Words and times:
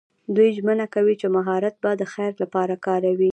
دوی 0.35 0.49
ژمنه 0.57 0.85
کوي 0.95 1.15
چې 1.21 1.27
مهارت 1.35 1.75
به 1.83 1.91
د 2.01 2.03
خیر 2.13 2.33
لپاره 2.43 2.73
کاروي. 2.85 3.29